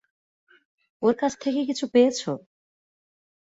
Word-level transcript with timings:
ওর 1.01 1.13
কাছ 1.17 1.33
থেকে 1.43 1.61
কিছু 1.69 1.85
পেয়েছ? 1.93 2.19